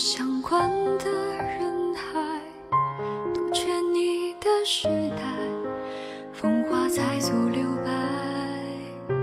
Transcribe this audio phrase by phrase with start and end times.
[0.00, 2.18] 相关的人海，
[3.34, 5.22] 杜鹃你的时代，
[6.32, 9.14] 风华再足留白，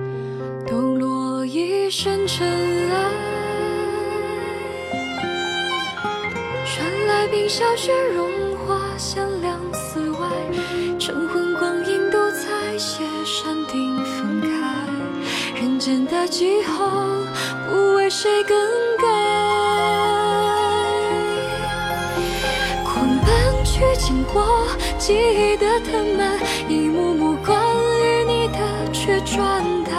[0.67, 2.47] 抖落一身尘
[2.91, 3.11] 埃。
[6.63, 10.27] 传来冰消雪融化，响亮寺外，
[10.99, 16.87] 晨昏光阴都在写山顶分开，人间的气候
[17.67, 18.55] 不为谁更
[24.07, 24.65] 经过
[24.97, 26.39] 记忆的藤蔓，
[26.69, 27.59] 一幕幕关
[27.99, 28.57] 于你的
[28.93, 29.93] 却转淡。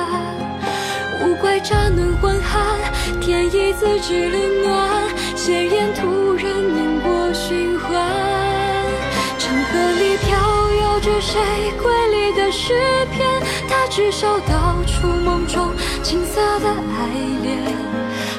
[1.21, 5.03] 无怪乍暖还寒，天意自知冷暖，
[5.37, 7.91] 鲜艳突然烟波循环。
[9.39, 10.39] 长河里飘
[10.81, 11.39] 摇着谁
[11.83, 12.73] 瑰丽的诗
[13.13, 13.29] 篇？
[13.69, 15.71] 它至少道出梦中
[16.03, 17.59] 青涩的爱恋。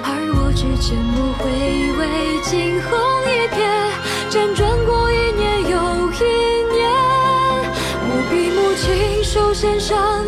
[0.01, 1.45] 而我只缄默回
[1.93, 2.01] 味
[2.41, 2.89] 惊鸿
[3.29, 3.58] 一瞥，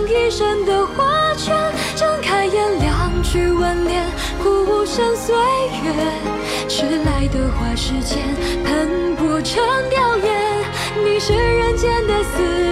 [0.07, 1.55] 一生的花圈，
[1.95, 4.05] 睁开眼两句挽联，
[4.41, 5.35] 苦无声岁
[5.83, 8.17] 月，迟来的花时间
[8.63, 10.31] 喷薄成表演。
[11.03, 12.70] 你是人间的四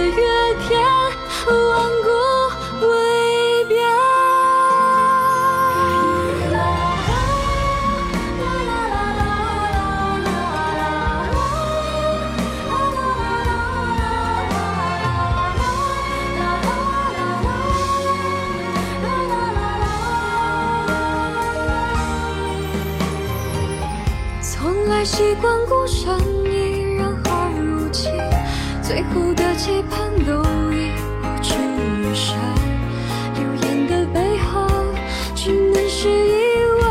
[24.90, 28.10] 来习惯孤身一人而如今，
[28.82, 30.42] 最后的期盼都
[30.74, 32.36] 已付之一生。
[33.36, 34.66] 流言的背后，
[35.36, 36.82] 只能是疑问。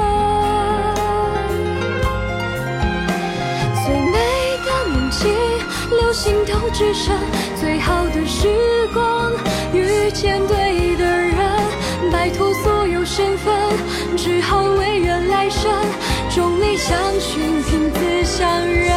[3.83, 4.17] 最美
[4.65, 5.29] 的梦境，
[5.99, 7.13] 留心头只剩
[7.59, 8.47] 最好的时
[8.93, 9.29] 光。
[9.73, 11.37] 遇见对的人，
[12.11, 13.53] 摆脱所有身份，
[14.15, 15.69] 只好唯愿来生
[16.79, 18.89] 相寻，凭自相认。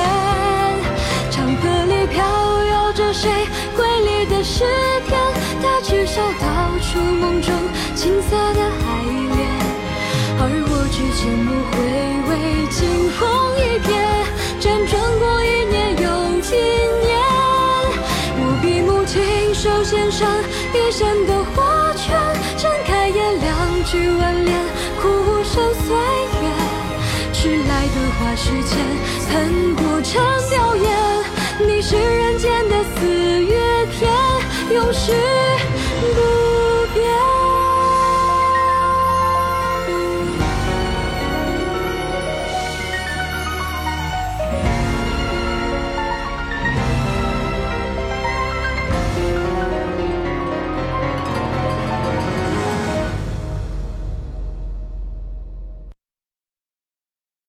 [1.33, 2.23] 长河里飘
[2.65, 3.29] 摇着谁
[3.77, 4.65] 瑰丽的诗
[5.09, 5.19] 篇？
[5.61, 6.47] 他至少道
[6.81, 7.53] 出梦中
[7.97, 9.03] 青涩的爱
[9.35, 9.41] 恋。
[10.39, 11.75] 而我只缄默回
[12.31, 12.31] 味
[12.71, 12.79] 惊
[13.19, 13.21] 鸿
[13.59, 13.91] 一瞥，
[14.61, 16.07] 辗转过一年又
[16.39, 16.55] 一
[17.03, 17.11] 年。
[18.39, 20.31] 我闭目亲手献上
[20.73, 22.17] 一生的花圈，
[22.57, 23.51] 睁开眼两
[23.85, 24.62] 句挽联，
[27.95, 28.79] 的花时间
[29.29, 30.91] 喷薄成表演。
[31.67, 34.11] 你是人间的四月天，
[34.75, 35.52] 永世。